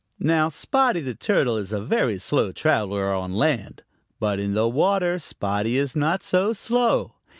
Now 0.17 0.49
Spotty 0.49 1.01
the 1.01 1.13
Turtle 1.13 1.57
is 1.57 1.71
a 1.71 1.79
very 1.79 2.17
slow 2.17 2.51
traveler 2.53 3.13
on 3.13 3.33
land, 3.33 3.83
but 4.19 4.39
in 4.39 4.55
the 4.55 4.67
water 4.67 5.19
Spotty 5.19 5.77
is 5.77 5.95
not 5.95 6.23
so 6.23 6.53
slow. 6.53 7.13